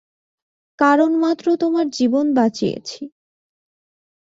[0.79, 3.01] কারণ মাত্র তোমার জীবন বাঁচিয়েছি।